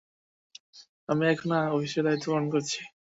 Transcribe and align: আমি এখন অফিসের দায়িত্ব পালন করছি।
আমি 1.09 1.23
এখন 1.33 1.49
অফিসের 1.69 2.03
দায়িত্ব 2.05 2.27
পালন 2.27 2.45
করছি। 2.53 2.79